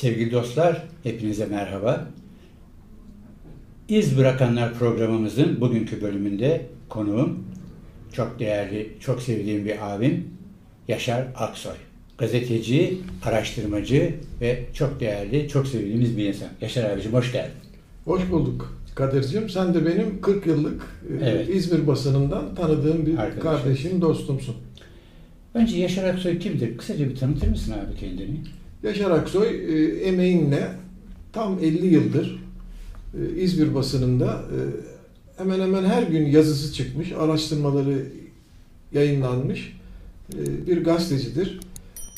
Sevgili 0.00 0.32
dostlar, 0.32 0.82
hepinize 1.02 1.46
merhaba. 1.46 2.08
İz 3.88 4.18
Bırakanlar 4.18 4.74
programımızın 4.74 5.60
bugünkü 5.60 6.02
bölümünde 6.02 6.66
konuğum 6.88 7.44
çok 8.12 8.38
değerli, 8.38 8.92
çok 9.00 9.22
sevdiğim 9.22 9.64
bir 9.64 9.94
abim 9.94 10.28
Yaşar 10.88 11.26
Aksoy. 11.36 11.74
Gazeteci, 12.18 12.98
araştırmacı 13.24 14.14
ve 14.40 14.64
çok 14.74 15.00
değerli, 15.00 15.48
çok 15.48 15.66
sevdiğimiz 15.66 16.16
bir 16.16 16.24
insan. 16.24 16.48
Yaşar 16.60 16.90
abicim 16.90 17.12
hoş 17.12 17.32
geldin. 17.32 17.52
Hoş 18.04 18.30
bulduk 18.30 18.80
Kadir'cim. 18.94 19.48
Sen 19.50 19.74
de 19.74 19.86
benim 19.86 20.20
40 20.20 20.46
yıllık 20.46 20.82
e, 21.10 21.24
Evet. 21.24 21.48
İzmir 21.48 21.86
basınından 21.86 22.54
tanıdığım 22.54 23.06
bir 23.06 23.18
Arkadaşım. 23.18 23.42
kardeşim, 23.42 24.00
dostumsun. 24.00 24.56
Önce 25.54 25.78
Yaşar 25.78 26.04
Aksoy 26.04 26.38
kimdir? 26.38 26.78
Kısaca 26.78 27.08
bir 27.08 27.16
tanıtır 27.16 27.48
mısın 27.48 27.72
abi 27.72 27.96
kendini? 28.00 28.40
Yaşar 28.82 29.10
Aksoy 29.10 29.48
e, 29.48 29.96
emeğinle 30.04 30.68
tam 31.32 31.58
50 31.58 31.86
yıldır 31.86 32.44
e, 33.14 33.40
İzmir 33.40 33.74
basınında 33.74 34.26
e, 34.26 34.58
hemen 35.42 35.60
hemen 35.60 35.84
her 35.84 36.02
gün 36.02 36.26
yazısı 36.26 36.74
çıkmış, 36.74 37.12
araştırmaları 37.12 38.06
yayınlanmış 38.92 39.76
e, 40.34 40.66
bir 40.66 40.84
gazetecidir. 40.84 41.60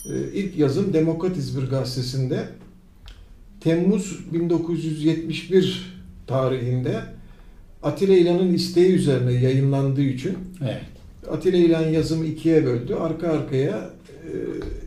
E, 0.06 0.32
İlk 0.34 0.58
yazım 0.58 0.92
Demokrat 0.92 1.36
İzmir 1.36 1.70
gazetesinde 1.70 2.48
Temmuz 3.60 4.32
1971 4.32 5.92
tarihinde 6.26 7.02
Atilla 7.82 8.14
İlhan'ın 8.14 8.54
isteği 8.54 8.92
üzerine 8.92 9.32
yayınlandığı 9.32 10.02
için 10.02 10.38
Evet. 10.62 10.82
Atilla 11.30 11.58
İlhan 11.58 11.88
yazımı 11.88 12.24
ikiye 12.24 12.64
böldü. 12.64 12.94
Arka 12.94 13.28
arkaya 13.28 13.90
e, 14.08 14.32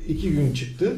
iki 0.08 0.32
gün 0.32 0.54
çıktı. 0.54 0.94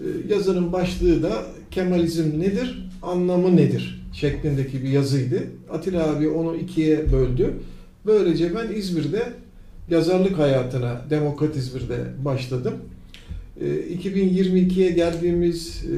E, 0.00 0.34
Yazının 0.34 0.72
başlığı 0.72 1.22
da 1.22 1.32
Kemalizm 1.70 2.40
nedir, 2.40 2.90
anlamı 3.02 3.56
nedir 3.56 4.00
şeklindeki 4.12 4.82
bir 4.82 4.88
yazıydı. 4.88 5.42
Atilla 5.70 6.10
abi 6.10 6.28
onu 6.28 6.56
ikiye 6.56 7.12
böldü. 7.12 7.54
Böylece 8.06 8.54
ben 8.54 8.74
İzmir'de 8.74 9.32
yazarlık 9.90 10.38
hayatına 10.38 11.00
Demokrat 11.10 11.56
İzmir'de 11.56 12.04
başladım. 12.24 12.74
E, 13.60 13.66
2022'ye 13.66 14.90
geldiğimiz 14.90 15.84
e, 15.84 15.96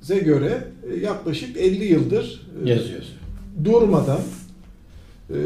ze 0.00 0.18
göre 0.18 0.64
e, 0.92 0.96
yaklaşık 1.00 1.56
50 1.56 1.84
yıldır 1.84 2.46
e, 2.64 2.70
Yazıyorsun. 2.70 3.14
durmadan 3.64 4.20
e, 5.30 5.36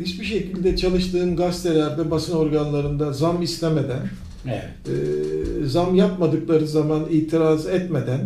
hiçbir 0.00 0.24
şekilde 0.24 0.76
çalıştığım 0.76 1.36
gazetelerde, 1.36 2.10
basın 2.10 2.36
organlarında 2.36 3.12
zam 3.12 3.42
istemeden, 3.42 4.08
Evet. 4.46 4.64
e, 4.88 5.66
zam 5.66 5.94
yapmadıkları 5.94 6.66
zaman 6.66 7.02
itiraz 7.10 7.66
etmeden, 7.66 8.20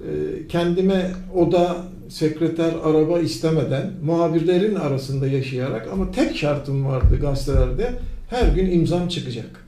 e, 0.00 0.46
kendime 0.48 1.10
oda, 1.34 1.76
sekreter, 2.08 2.72
araba 2.84 3.20
istemeden, 3.20 3.90
muhabirlerin 4.04 4.74
arasında 4.74 5.26
yaşayarak 5.26 5.88
ama 5.92 6.10
tek 6.10 6.36
şartım 6.36 6.86
vardı 6.86 7.18
gazetelerde, 7.20 7.92
her 8.30 8.48
gün 8.48 8.70
imzam 8.70 9.08
çıkacak. 9.08 9.64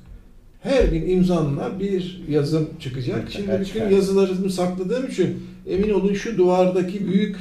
Her 0.62 0.84
gün 0.84 1.08
imzamla 1.08 1.80
bir 1.80 2.22
yazım 2.28 2.68
çıkacak. 2.80 3.30
Şimdi 3.30 3.60
bütün 3.60 3.88
yazılarımı 3.88 4.50
sakladığım 4.50 5.06
için 5.06 5.42
emin 5.66 5.90
olun 5.90 6.14
şu 6.14 6.38
duvardaki 6.38 7.06
büyük 7.06 7.36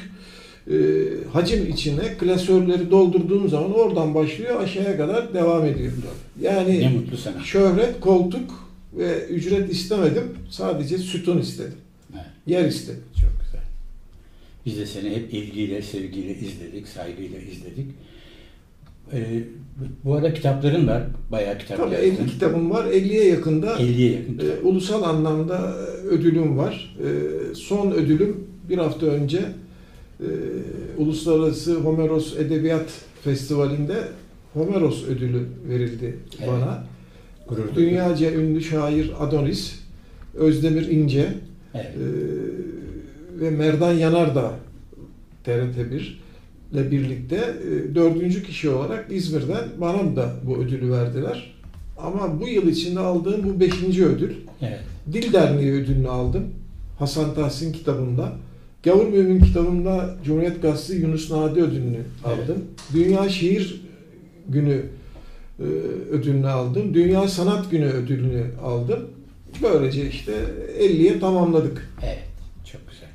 e, 0.72 0.76
hacim 1.34 1.70
içine 1.70 2.14
klasörleri 2.20 2.92
doldurduğum 2.92 3.50
zaman 3.50 3.74
oradan 3.74 4.16
başlıyor 4.16 4.64
aşağıya 4.64 4.98
kadar 4.98 5.34
devam 5.34 5.66
ediyor. 5.66 5.92
Ne 6.42 6.48
Yani 6.48 6.92
mutlu 6.96 7.18
sana. 7.18 7.44
şöhret, 7.44 8.00
koltuk 8.00 8.70
ve 8.98 9.26
ücret 9.28 9.72
istemedim. 9.72 10.24
Sadece 10.50 10.98
sütun 10.98 11.40
istedim. 11.40 11.78
Evet. 12.14 12.26
Yer 12.48 12.66
istedim. 12.68 13.04
Çok 13.22 13.32
güzel. 13.46 13.62
Biz 14.66 14.78
de 14.78 14.86
seni 14.86 15.16
hep 15.16 15.34
ilgiyle, 15.34 15.82
sevgiyle 15.82 16.36
izledik, 16.40 16.88
saygıyla 16.88 17.40
izledik. 17.40 17.86
Ee, 19.14 19.44
bu 20.04 20.14
arada 20.16 20.34
kitapların 20.34 20.88
var. 20.88 21.04
Bayağı 21.32 21.58
kitap 21.58 21.78
Tabii 21.78 21.94
yazdın. 21.94 22.24
50 22.24 22.28
kitabım 22.32 22.70
var. 22.72 22.86
50'ye 22.86 23.28
yakında 23.28 23.68
50'ye 23.74 24.12
yakın 24.12 24.40
e, 24.40 24.68
ulusal 24.68 25.04
anlamda 25.04 25.58
e, 25.58 26.08
ödülüm 26.08 26.58
var. 26.58 26.98
E, 27.00 27.10
son 27.56 27.92
ödülüm 27.92 28.48
bir 28.70 28.78
hafta 28.78 29.06
önce 29.06 29.42
e, 30.20 30.28
Uluslararası 30.98 31.76
Homeros 31.76 32.38
Edebiyat 32.38 32.90
Festivali'nde 33.24 34.08
Homeros 34.54 35.06
ödülü 35.08 35.44
verildi 35.70 36.18
Evet. 36.40 36.50
bana. 36.52 36.84
Gurur. 37.50 37.76
Dünyaca 37.76 38.32
ünlü 38.34 38.62
şair 38.62 39.12
Adonis, 39.20 39.76
Özdemir 40.36 40.88
İnce 40.88 41.28
Evet. 41.74 41.86
e, 41.86 42.02
ve 43.42 43.50
Merdan 43.50 43.94
Yanardağ 43.94 44.52
TRT1 45.46 46.02
ile 46.74 46.92
birlikte 46.92 47.36
e, 47.36 47.96
dördüncü 47.96 48.44
kişi 48.44 48.70
olarak 48.70 49.06
İzmir'den 49.12 49.64
bana 49.82 50.16
da 50.16 50.32
bu 50.44 50.58
ödülü 50.58 50.92
verdiler. 50.92 51.56
Ama 51.98 52.42
bu 52.42 52.48
yıl 52.48 52.68
içinde 52.68 53.00
aldığım 53.00 53.44
bu 53.44 53.60
beşinci 53.60 54.06
ödül. 54.06 54.32
Evet. 54.62 54.80
Dil 55.14 55.34
Derneği 55.34 55.72
ödülünü 55.74 56.10
aldım. 56.10 56.44
Hasan 57.00 57.34
Tahsin 57.36 57.74
kitabında. 57.74 58.32
Gavur 58.86 59.08
Mümin 59.08 59.42
kitabında 59.42 60.16
Cumhuriyet 60.26 60.62
Gazetesi 60.62 61.02
Yunus 61.02 61.32
Nadi 61.32 61.62
ödülünü 61.62 62.02
aldım. 62.24 62.64
Dünya 62.94 63.30
Şiir 63.30 63.82
Günü 64.50 64.82
e, 65.60 65.64
ödülünü 66.12 66.48
aldım. 66.48 66.94
Dünya 66.94 67.28
Sanat 67.28 67.72
Günü 67.72 67.86
ödülünü 67.86 68.46
aldım. 68.64 69.00
Böylece 69.62 70.10
işte 70.10 70.32
50'ye 70.80 71.20
tamamladık. 71.20 71.90
Evet. 72.04 72.24
Çok 72.72 72.82
güzel. 72.90 73.10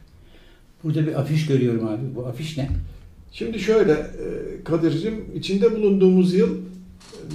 Burada 0.85 1.07
bir 1.07 1.21
afiş 1.21 1.47
görüyorum 1.47 1.89
abi. 1.89 2.15
Bu 2.17 2.27
afiş 2.27 2.57
ne? 2.57 2.69
Şimdi 3.33 3.61
şöyle 3.61 3.93
e, 3.93 4.65
Kadir'cim 4.65 5.25
içinde 5.35 5.77
bulunduğumuz 5.77 6.35
yıl 6.35 6.57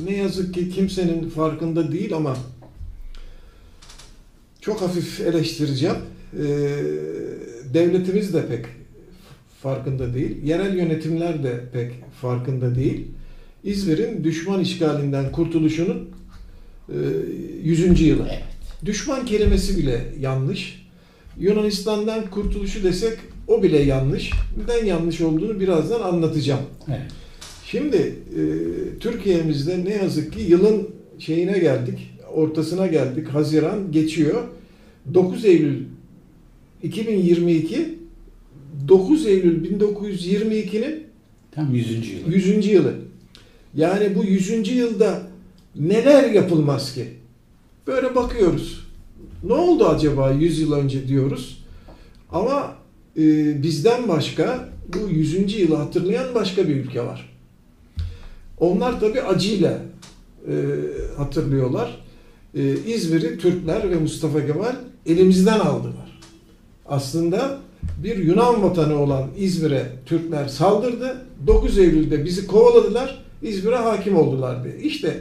ne 0.08 0.18
yazık 0.18 0.54
ki 0.54 0.70
kimsenin 0.70 1.30
farkında 1.30 1.92
değil 1.92 2.14
ama 2.16 2.38
çok 4.62 4.82
hafif 4.82 5.22
eleştireceğim. 5.22 5.96
E, 6.40 6.46
Devletimiz 7.74 8.34
de 8.34 8.48
pek 8.48 8.66
farkında 9.62 10.14
değil. 10.14 10.44
Yerel 10.44 10.78
yönetimler 10.78 11.44
de 11.44 11.64
pek 11.74 11.92
farkında 12.22 12.76
değil. 12.76 13.08
İzmir'in 13.64 14.24
düşman 14.24 14.60
işgalinden 14.60 15.32
kurtuluşunun 15.32 16.10
e, 16.90 16.96
100. 17.64 18.02
yılı. 18.02 18.28
Evet. 18.30 18.44
Düşman 18.86 19.26
kelimesi 19.26 19.78
bile 19.78 20.02
yanlış. 20.20 20.86
Yunanistan'dan 21.40 22.30
kurtuluşu 22.30 22.84
desek 22.84 23.18
o 23.48 23.64
bile 23.64 23.80
yanlış. 23.82 24.32
Neden 24.58 24.86
yanlış 24.86 25.22
olduğunu 25.22 25.60
birazdan 25.60 26.02
anlatacağım. 26.02 26.64
Evet. 26.88 27.02
Şimdi 27.66 27.98
e, 27.98 28.42
Türkiye'mizde 29.00 29.86
ne 29.86 29.94
yazık 29.94 30.34
ki 30.34 30.42
yılın 30.42 30.90
şeyine 31.20 31.60
geldik, 31.60 32.12
ortasına 32.34 32.88
geldik. 32.88 33.28
Haziran 33.28 33.92
geçiyor. 33.92 34.44
9 35.14 35.46
Eylül 35.46 35.84
2022 36.86 38.00
9 38.88 39.26
Eylül 39.26 39.70
1922'nin 39.72 41.04
Tam 41.52 41.74
100. 41.76 42.10
yılı. 42.12 42.36
100. 42.36 42.68
yılı. 42.68 42.94
Yani 43.76 44.16
bu 44.16 44.24
100. 44.24 44.70
yılda 44.70 45.22
neler 45.76 46.32
yapılmaz 46.32 46.94
ki? 46.94 47.06
Böyle 47.88 48.16
bakıyoruz. 48.16 48.88
Ne 49.44 49.54
oldu 49.54 49.86
acaba 49.86 50.32
100 50.32 50.60
yıl 50.60 50.74
önce 50.74 51.08
diyoruz. 51.08 51.64
Ama 52.32 52.76
e, 53.18 53.24
bizden 53.64 54.08
başka 54.08 54.70
bu 54.94 55.10
100. 55.10 55.60
yılı 55.60 55.76
hatırlayan 55.76 56.36
başka 56.36 56.68
bir 56.68 56.76
ülke 56.76 57.02
var. 57.02 57.36
Onlar 58.60 59.00
tabi 59.00 59.22
acıyla 59.22 59.82
e, 60.48 60.54
hatırlıyorlar. 61.18 62.02
E, 62.56 62.76
İzmir'i 62.88 63.38
Türkler 63.38 63.92
ve 63.92 63.96
Mustafa 63.96 64.48
Kemal 64.48 64.76
elimizden 65.06 65.60
aldılar. 65.60 66.05
Aslında 66.86 67.58
bir 68.04 68.18
Yunan 68.18 68.64
vatanı 68.64 69.02
olan 69.02 69.28
İzmir'e 69.38 69.86
Türkler 70.06 70.48
saldırdı. 70.48 71.26
9 71.48 71.78
Eylül'de 71.78 72.26
bizi 72.26 72.48
kovaladılar. 72.48 73.24
İzmir'e 73.42 73.76
hakim 73.76 74.18
oldular 74.18 74.64
diye. 74.64 74.78
İşte 74.84 75.18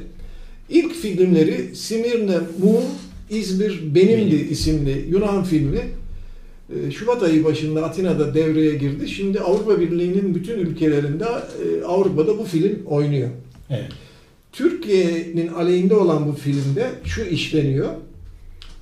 ilk 0.69 0.95
filmleri 0.95 1.77
Simirne 1.77 2.37
Mu 2.37 2.83
İzmir 3.31 3.95
Benimdi 3.95 4.37
Benim. 4.37 4.53
isimli 4.53 5.07
Yunan 5.11 5.45
filmi 5.45 5.81
e, 6.71 6.91
Şubat 6.91 7.23
ayı 7.23 7.45
başında 7.45 7.85
Atina'da 7.85 8.35
devreye 8.35 8.75
girdi. 8.75 9.09
Şimdi 9.09 9.41
Avrupa 9.41 9.81
Birliği'nin 9.81 10.35
bütün 10.35 10.59
ülkelerinde 10.59 11.25
e, 11.25 11.85
Avrupa'da 11.85 12.39
bu 12.39 12.45
film 12.45 12.79
oynuyor. 12.87 13.29
Evet. 13.71 13.89
Türkiye'nin 14.53 15.49
aleyhinde 15.49 15.95
olan 15.95 16.27
bu 16.27 16.33
filmde 16.33 16.91
şu 17.05 17.23
işleniyor. 17.23 17.89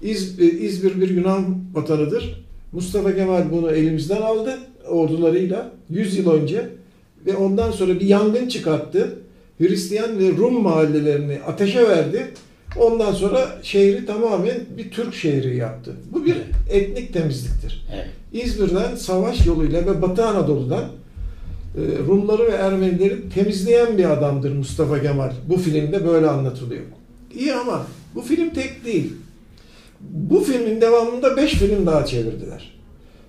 İz, 0.03 0.41
e, 0.41 0.45
İzmir 0.45 1.01
bir 1.01 1.11
Yunan 1.11 1.59
vatanıdır. 1.75 2.45
Mustafa 2.73 3.15
Kemal 3.17 3.53
bunu 3.53 3.71
elimizden 3.71 4.23
aldı 4.23 4.59
ordularıyla 4.89 5.71
100 5.91 6.17
yıl 6.19 6.31
önce 6.33 6.69
ve 7.27 7.37
ondan 7.37 7.71
sonra 7.71 7.95
bir 8.01 8.07
yangın 8.07 8.49
çıkarttı. 8.49 9.19
Hristiyan 9.59 10.19
ve 10.19 10.37
Rum 10.37 10.63
mahallelerini 10.63 11.39
ateşe 11.47 11.89
verdi. 11.89 12.27
Ondan 12.77 13.13
sonra 13.13 13.59
şehri 13.63 14.07
tamamen 14.07 14.61
bir 14.77 14.91
Türk 14.91 15.15
şehri 15.15 15.57
yaptı. 15.57 15.93
Bu 16.13 16.27
bir 16.27 16.37
etnik 16.71 17.13
temizliktir. 17.13 17.87
Evet. 17.95 18.07
İzmir'den 18.33 18.97
savaş 18.97 19.47
yoluyla 19.47 19.87
ve 19.87 20.03
Batı 20.03 20.27
Anadolu'dan 20.27 20.85
e, 20.85 22.07
Rumları 22.07 22.53
ve 22.53 22.57
Ermenileri 22.57 23.29
temizleyen 23.35 23.99
bir 23.99 24.11
adamdır 24.11 24.57
Mustafa 24.57 25.03
Kemal. 25.03 25.33
Bu 25.49 25.57
filmde 25.57 26.07
böyle 26.07 26.27
anlatılıyor. 26.27 26.83
İyi 27.35 27.55
ama 27.55 27.87
bu 28.15 28.23
film 28.23 28.51
tek 28.51 28.85
değil. 28.85 29.13
Bu 30.11 30.41
filmin 30.41 30.81
devamında 30.81 31.37
5 31.37 31.53
film 31.53 31.87
daha 31.87 32.07
çevirdiler. 32.07 32.73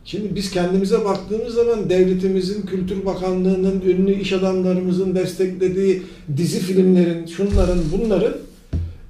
Şimdi 0.06 0.36
biz 0.36 0.52
kendimize 0.52 1.06
baktığımız 1.06 1.54
zaman 1.54 1.90
devletimizin, 1.90 2.66
Kültür 2.66 3.06
Bakanlığı'nın, 3.06 3.82
ünlü 3.82 4.14
iş 4.14 4.34
adamlarımızın 4.34 5.16
desteklediği 5.16 6.02
dizi 6.38 6.60
filmlerin, 6.60 7.26
şunların, 7.26 7.80
bunların 7.98 8.34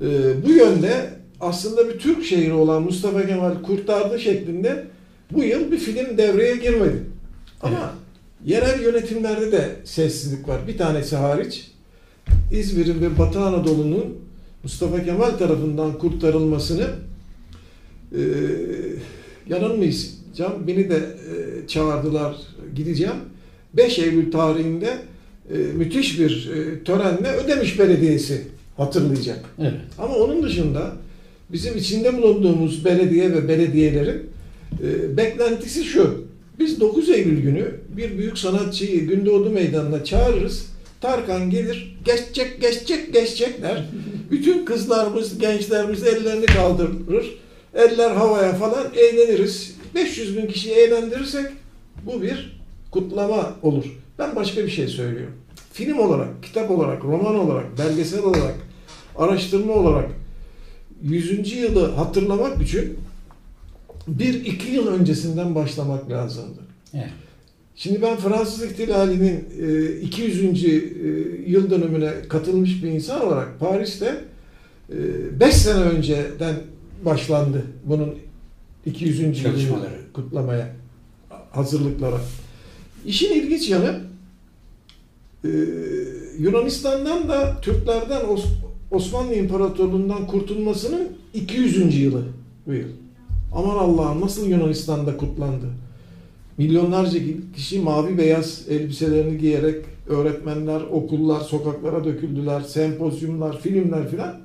e, 0.01 0.07
bu 0.45 0.51
yönde 0.51 1.09
aslında 1.41 1.89
bir 1.89 1.99
Türk 1.99 2.25
şehri 2.25 2.53
olan 2.53 2.83
Mustafa 2.83 3.27
Kemal 3.27 3.61
kurtardı 3.61 4.19
şeklinde 4.19 4.85
bu 5.31 5.43
yıl 5.43 5.71
bir 5.71 5.77
film 5.77 6.17
devreye 6.17 6.55
girmedi. 6.55 7.03
Ama 7.61 7.93
yerel 8.45 8.81
yönetimlerde 8.83 9.51
de 9.51 9.69
sessizlik 9.83 10.47
var. 10.47 10.67
Bir 10.67 10.77
tanesi 10.77 11.15
hariç 11.15 11.71
İzmir'in 12.51 13.01
ve 13.01 13.17
Batı 13.17 13.39
Anadolu'nun 13.39 14.17
Mustafa 14.63 15.03
Kemal 15.03 15.31
tarafından 15.31 15.97
kurtarılmasını 15.97 16.87
e, 18.13 18.21
yanılmayacağım. 19.49 20.67
Beni 20.67 20.89
de 20.89 20.95
e, 20.95 21.67
çağırdılar 21.67 22.35
gideceğim. 22.75 23.15
5 23.73 23.99
Eylül 23.99 24.31
tarihinde 24.31 24.97
e, 25.53 25.57
müthiş 25.57 26.19
bir 26.19 26.51
e, 26.55 26.83
törenle 26.83 27.31
Ödemiş 27.31 27.79
Belediyesi 27.79 28.41
hatırlayacak. 28.77 29.39
Evet. 29.59 29.73
Ama 29.97 30.15
onun 30.15 30.43
dışında 30.43 30.91
bizim 31.49 31.77
içinde 31.77 32.17
bulunduğumuz 32.17 32.85
belediye 32.85 33.33
ve 33.33 33.47
belediyelerin 33.47 34.21
e, 34.83 35.17
beklentisi 35.17 35.83
şu. 35.83 36.23
Biz 36.59 36.79
9 36.79 37.09
Eylül 37.09 37.41
günü 37.41 37.71
bir 37.97 38.17
büyük 38.17 38.37
sanatçıyı 38.37 39.07
Gündoğdu 39.07 39.49
Meydanı'na 39.49 40.03
çağırırız. 40.03 40.65
Tarkan 41.01 41.49
gelir, 41.49 41.97
geçecek, 42.05 42.61
geçecek, 42.61 43.13
geçecek 43.13 43.61
der. 43.61 43.85
Bütün 44.31 44.65
kızlarımız, 44.65 45.39
gençlerimiz 45.39 46.03
ellerini 46.03 46.45
kaldırır. 46.45 47.25
Eller 47.75 48.11
havaya 48.11 48.53
falan 48.53 48.87
eğleniriz. 48.95 49.75
500 49.95 50.37
bin 50.37 50.47
kişiyi 50.47 50.73
eğlendirirsek 50.73 51.45
bu 52.05 52.21
bir 52.21 52.61
kutlama 52.91 53.55
olur. 53.61 53.85
Ben 54.19 54.35
başka 54.35 54.63
bir 54.65 54.69
şey 54.69 54.87
söylüyorum. 54.87 55.35
Film 55.73 55.99
olarak, 55.99 56.43
kitap 56.43 56.71
olarak, 56.71 57.03
roman 57.03 57.35
olarak, 57.35 57.77
belgesel 57.79 58.23
olarak, 58.23 58.55
araştırma 59.15 59.73
olarak 59.73 60.09
100. 61.03 61.53
yılı 61.53 61.91
hatırlamak 61.91 62.61
için 62.61 62.97
bir 64.07 64.33
iki 64.45 64.71
yıl 64.71 64.87
öncesinden 64.87 65.55
başlamak 65.55 66.09
lazımdı. 66.09 66.59
Evet. 66.93 67.09
Şimdi 67.75 68.01
ben 68.01 68.17
Fransız 68.17 68.63
İhtilali'nin 68.63 69.45
e, 69.61 69.99
200. 69.99 70.65
e, 70.65 70.67
yıl 71.47 71.69
dönümüne 71.69 72.11
katılmış 72.29 72.83
bir 72.83 72.89
insan 72.89 73.27
olarak 73.27 73.59
Paris'te 73.59 74.15
5 75.39 75.55
sene 75.55 75.79
önceden 75.79 76.55
başlandı 77.05 77.65
bunun 77.85 78.15
200. 78.85 79.19
yılını 79.19 79.89
kutlamaya, 80.13 80.75
hazırlıklara. 81.51 82.21
İşin 83.05 83.33
ilginç 83.33 83.69
yanı 83.69 83.99
e, 85.45 85.49
Yunanistan'dan 86.39 87.29
da 87.29 87.61
Türklerden 87.61 88.21
Os- 88.21 88.53
Osmanlı 88.91 89.33
İmparatorluğu'ndan 89.35 90.27
kurtulmasının 90.27 91.07
200. 91.33 91.95
yılı 91.99 92.23
bu 92.67 92.73
yıl. 92.73 92.87
Aman 93.55 93.75
Allah'ım 93.77 94.21
nasıl 94.21 94.47
Yunanistan'da 94.47 95.17
kutlandı. 95.17 95.65
Milyonlarca 96.57 97.19
kişi 97.55 97.79
mavi 97.79 98.17
beyaz 98.17 98.61
elbiselerini 98.69 99.37
giyerek 99.37 99.85
öğretmenler, 100.07 100.81
okullar, 100.81 101.41
sokaklara 101.41 102.03
döküldüler, 102.03 102.61
sempozyumlar, 102.61 103.59
filmler 103.61 104.09
filan. 104.09 104.39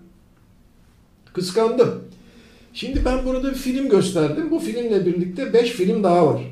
Kıskandım. 1.32 1.90
Şimdi 2.74 3.04
ben 3.04 3.26
burada 3.26 3.50
bir 3.50 3.58
film 3.58 3.88
gösterdim. 3.88 4.50
Bu 4.50 4.58
filmle 4.58 5.06
birlikte 5.06 5.52
5 5.52 5.70
film 5.70 6.02
daha 6.02 6.26
var. 6.26 6.42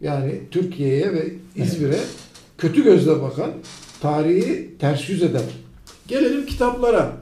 Yani 0.00 0.40
Türkiye'ye 0.50 1.12
ve 1.12 1.32
İzmir'e 1.56 1.98
kötü 2.58 2.84
gözle 2.84 3.22
bakan, 3.22 3.50
tarihi 4.00 4.70
ters 4.78 5.08
yüz 5.08 5.22
eden. 5.22 5.42
Gelelim 6.08 6.46
kitaplara. 6.46 7.16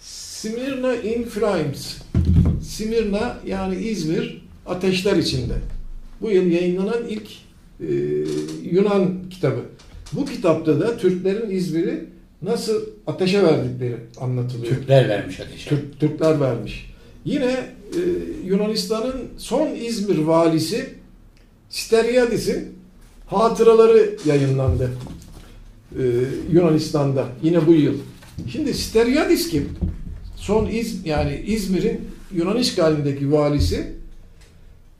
Smyrna 0.00 0.94
in 0.94 1.22
Flames. 1.22 1.96
Simirna 2.62 3.36
yani 3.46 3.76
İzmir 3.76 4.42
ateşler 4.66 5.16
içinde. 5.16 5.54
Bu 6.20 6.30
yıl 6.30 6.46
yayınlanan 6.46 7.08
ilk 7.08 7.28
e, 7.80 7.86
Yunan 8.70 9.14
kitabı. 9.30 9.60
Bu 10.12 10.24
kitapta 10.24 10.80
da 10.80 10.96
Türklerin 10.96 11.50
İzmir'i 11.50 12.04
nasıl 12.42 12.82
ateşe 13.06 13.42
verdikleri 13.42 13.96
anlatılıyor. 14.20 14.74
Türkler 14.74 15.08
vermiş 15.08 15.40
ateşe. 15.40 15.68
Türk, 15.68 16.00
Türkler 16.00 16.40
vermiş. 16.40 16.87
Yine 17.24 17.46
e, 17.46 18.00
Yunanistan'ın 18.46 19.14
son 19.38 19.74
İzmir 19.74 20.18
valisi 20.18 20.88
Steriadis'in 21.70 22.68
hatıraları 23.26 24.16
yayınlandı. 24.26 24.90
E, 25.98 26.02
Yunanistan'da 26.52 27.26
yine 27.42 27.66
bu 27.66 27.74
yıl. 27.74 27.94
Şimdi 28.52 28.74
Steriadis 28.74 29.50
kim? 29.50 29.68
Son 30.36 30.66
İz, 30.66 31.06
yani 31.06 31.42
İzmir'in 31.46 32.00
Yunan 32.34 32.56
işgalindeki 32.56 33.32
valisi 33.32 33.98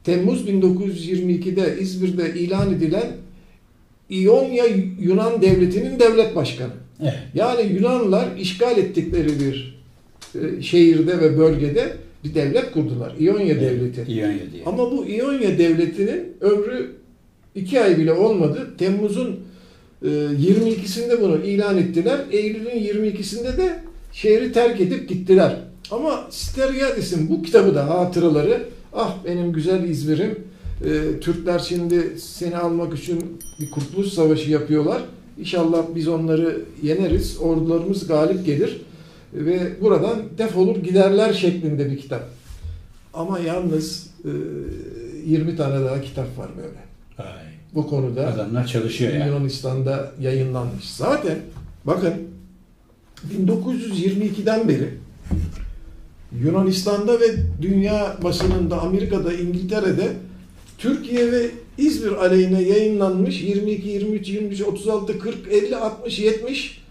Temmuz 0.05 0.49
1922'de 0.49 1.76
İzmir'de 1.81 2.35
ilan 2.35 2.75
edilen 2.75 3.06
İonya 4.11 4.64
Yunan 5.00 5.43
Devleti'nin 5.43 6.00
devlet 6.00 6.37
başkanı. 6.37 6.73
Evet. 7.03 7.14
Yani 7.35 7.73
Yunanlılar 7.73 8.37
işgal 8.37 8.79
ettikleri 8.79 9.29
bir 9.41 9.79
e, 10.35 10.62
şehirde 10.62 11.21
ve 11.21 11.38
bölgede 11.38 11.97
bir 12.28 12.34
devlet 12.34 12.72
kurdular. 12.72 13.14
İonya 13.19 13.60
Devleti. 13.60 14.12
İonya 14.12 14.52
diye. 14.52 14.64
Ama 14.66 14.90
bu 14.90 15.06
İonya 15.06 15.58
Devleti'nin 15.58 16.36
ömrü 16.40 16.90
iki 17.54 17.80
ay 17.80 17.98
bile 17.98 18.12
olmadı. 18.12 18.70
Temmuz'un 18.78 19.40
e, 20.02 20.06
22'sinde 20.06 21.20
bunu 21.20 21.44
ilan 21.44 21.78
ettiler. 21.78 22.20
Eylül'ün 22.32 22.70
22'sinde 22.70 23.56
de 23.56 23.78
şehri 24.12 24.52
terk 24.52 24.80
edip 24.80 25.08
gittiler. 25.08 25.56
Ama 25.90 26.26
Steriadis'in 26.30 27.30
bu 27.30 27.42
kitabı 27.42 27.75
da 27.75 27.88
hatıraları 27.88 28.62
ah 28.92 29.16
benim 29.25 29.52
güzel 29.52 29.85
İzmir'im 29.85 30.38
e, 30.85 31.20
Türkler 31.20 31.58
şimdi 31.58 32.12
seni 32.18 32.56
almak 32.56 32.99
için 32.99 33.38
bir 33.61 33.70
kurtuluş 33.70 34.08
savaşı 34.08 34.50
yapıyorlar. 34.50 35.02
İnşallah 35.38 35.82
biz 35.94 36.08
onları 36.08 36.61
yeneriz. 36.82 37.38
Ordularımız 37.40 38.06
galip 38.06 38.47
gelir 38.47 38.80
ve 39.32 39.80
buradan 39.80 40.23
defolur 40.38 40.76
giderler 40.76 41.32
şeklinde 41.32 41.90
bir 41.90 41.99
kitap. 41.99 42.23
Ama 43.14 43.38
yalnız 43.38 44.11
e, 44.25 44.30
20 45.26 45.56
tane 45.56 45.85
daha 45.85 46.00
kitap 46.00 46.38
var 46.38 46.49
böyle. 46.56 46.78
Vay. 47.18 47.44
Bu 47.75 47.87
konuda 47.87 48.26
Adamlar 48.26 48.66
çalışıyor 48.66 49.12
yani. 49.12 49.28
Yunanistan'da 49.28 50.12
yayınlanmış. 50.20 50.90
Zaten 50.90 51.38
bakın 51.85 52.14
1922'den 53.37 54.68
beri 54.68 54.90
Yunanistan'da 56.42 57.20
ve 57.20 57.26
dünya 57.62 58.16
basınında, 58.23 58.80
Amerika'da, 58.80 59.32
İngiltere'de 59.32 60.12
Türkiye 60.78 61.32
ve 61.32 61.50
İzmir 61.78 62.12
aleyhine 62.12 62.62
yayınlanmış 62.62 63.42
22, 63.42 63.88
23, 63.88 64.28
23, 64.28 64.61
36, 64.61 65.18
40, 65.18 65.52
50, 65.52 65.76
60, 65.76 66.18
70 66.18 66.82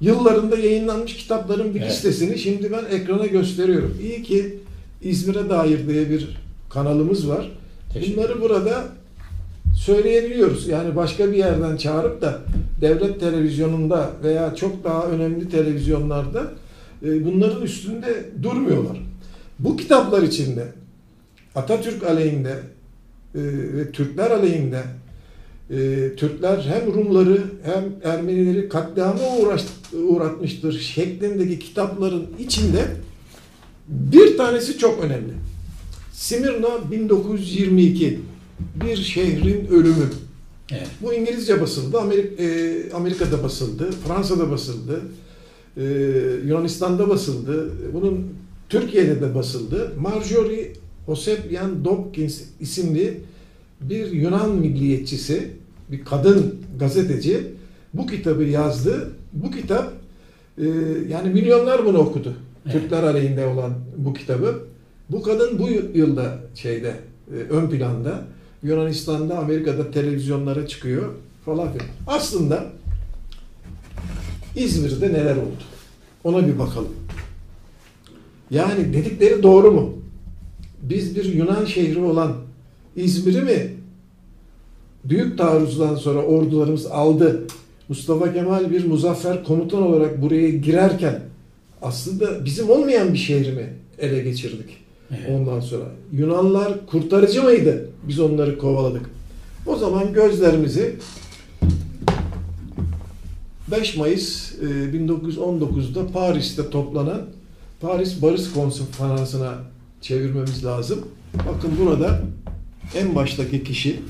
yıllarında 0.00 0.58
yayınlanmış 0.58 1.16
kitapların 1.16 1.74
bir 1.74 1.80
Evet. 1.80 1.90
listesini 1.90 2.38
şimdi 2.38 2.72
ben 2.72 2.96
ekrana 2.96 3.26
gösteriyorum. 3.26 3.98
İyi 4.02 4.22
ki 4.22 4.58
İzmir'e 5.02 5.50
dair 5.50 5.88
diye 5.88 6.10
bir 6.10 6.36
kanalımız 6.70 7.28
var. 7.28 7.50
Bunları 7.94 8.40
burada 8.40 8.84
söyleyebiliyoruz. 9.76 10.68
Yani 10.68 10.96
başka 10.96 11.32
bir 11.32 11.36
yerden 11.36 11.76
çağırıp 11.76 12.22
da 12.22 12.38
devlet 12.80 13.20
televizyonunda 13.20 14.10
veya 14.24 14.54
çok 14.54 14.84
daha 14.84 15.06
önemli 15.06 15.48
televizyonlarda 15.48 16.42
e, 17.02 17.24
bunların 17.24 17.62
üstünde 17.62 18.24
durmuyorlar. 18.42 18.96
Bu 19.58 19.76
kitaplar 19.76 20.22
içinde 20.22 20.64
Atatürk 21.54 22.02
aleyhinde 22.04 22.50
e, 23.34 23.40
ve 23.76 23.90
Türkler 23.92 24.30
aleyhinde 24.30 24.82
e, 25.70 26.10
Türkler 26.16 26.58
hem 26.58 26.94
Rumları 26.94 27.42
hem 27.62 28.12
Ermenileri 28.12 28.68
katliama 28.68 29.36
uğraş, 29.38 29.64
uğratmıştır 30.08 30.80
şeklindeki 30.80 31.58
kitapların 31.58 32.26
içinde 32.38 32.86
bir 33.88 34.36
tanesi 34.36 34.78
çok 34.78 35.04
önemli. 35.04 35.32
Simirna 36.12 36.90
1922 36.90 38.20
bir 38.84 38.96
şehrin 38.96 39.66
ölümü. 39.66 40.06
Evet. 40.72 40.88
Bu 41.02 41.14
İngilizce 41.14 41.60
basıldı, 41.60 41.98
e, 42.38 42.92
Amerika'da 42.92 43.42
basıldı, 43.42 43.90
Fransa'da 44.06 44.50
basıldı, 44.50 45.00
Ee, 45.76 45.82
Yunanistan'da 46.46 47.08
basıldı. 47.08 47.72
Bunun 47.92 48.26
Türkiye'de 48.68 49.20
de 49.20 49.34
basıldı. 49.34 49.92
Marjorie 50.00 50.72
Hosepyan 51.06 51.84
Dopkins 51.84 52.40
isimli 52.60 53.20
bir 53.80 54.12
Yunan 54.12 54.50
milliyetçisi, 54.50 55.50
bir 55.92 56.04
kadın 56.04 56.54
gazeteci 56.78 57.46
bu 57.94 58.06
kitabı 58.06 58.44
yazdı. 58.44 59.10
Bu 59.32 59.50
kitap 59.50 59.92
e, 60.58 60.66
yani 61.08 61.30
milyonlar 61.30 61.86
bunu 61.86 61.98
okudu. 61.98 62.34
Evet. 62.66 62.74
Türkler 62.74 63.02
aleyhinde 63.02 63.46
olan 63.46 63.74
bu 63.96 64.14
kitabı. 64.14 64.64
Bu 65.10 65.22
kadın 65.22 65.58
bu 65.58 65.68
yılda 65.98 66.38
şeyde 66.54 66.94
e, 67.30 67.34
ön 67.34 67.70
planda 67.70 68.24
Yunanistan'da, 68.62 69.38
Amerika'da 69.38 69.90
televizyonlara 69.90 70.66
çıkıyor 70.66 71.14
falan 71.44 71.72
filan. 71.72 71.86
Aslında 72.06 72.66
İzmir'de 74.56 75.08
neler 75.08 75.36
oldu? 75.36 75.62
Ona 76.24 76.46
bir 76.46 76.58
bakalım. 76.58 76.92
Yani 78.50 78.92
dedikleri 78.92 79.42
doğru 79.42 79.72
mu? 79.72 79.92
Biz 80.82 81.16
bir 81.16 81.24
Yunan 81.24 81.64
şehri 81.64 81.98
olan 81.98 82.36
İzmir'i 82.96 83.42
mi 83.42 83.79
büyük 85.04 85.38
taarruzdan 85.38 85.96
sonra 85.96 86.22
ordularımız 86.22 86.86
aldı? 86.86 87.46
Mustafa 87.88 88.32
Kemal 88.32 88.70
bir 88.70 88.84
muzaffer 88.84 89.44
komutan 89.44 89.82
olarak 89.82 90.22
buraya 90.22 90.50
girerken 90.50 91.20
aslında 91.82 92.44
bizim 92.44 92.70
olmayan 92.70 93.12
bir 93.12 93.18
şehri 93.18 93.52
mi 93.52 93.74
ele 93.98 94.20
geçirdik? 94.20 94.76
Evet. 95.10 95.30
Ondan 95.30 95.60
sonra 95.60 95.84
Yunanlar 96.12 96.86
kurtarıcı 96.86 97.42
mıydı? 97.42 97.88
Biz 98.08 98.20
onları 98.20 98.58
kovaladık. 98.58 99.10
O 99.66 99.76
zaman 99.76 100.12
gözlerimizi 100.12 100.96
5 103.70 103.96
Mayıs 103.96 104.52
e, 104.54 104.64
1919'da 104.64 106.12
Paris'te 106.12 106.70
toplanan 106.70 107.20
Paris 107.80 108.22
Barış 108.22 108.52
Konferansı'na 108.52 109.54
çevirmemiz 110.00 110.64
lazım. 110.64 110.98
Bakın 111.34 111.70
burada 111.80 112.20
en 112.94 113.14
baştaki 113.14 113.64
kişi, 113.64 114.00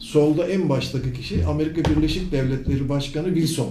solda 0.00 0.46
en 0.46 0.68
baştaki 0.68 1.12
kişi 1.12 1.46
Amerika 1.46 1.90
Birleşik 1.90 2.32
Devletleri 2.32 2.88
Başkanı 2.88 3.26
Wilson. 3.26 3.70